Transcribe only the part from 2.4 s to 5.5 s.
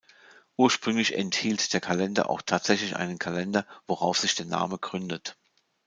tatsächlich einen Kalender, worauf sich der Name gründet.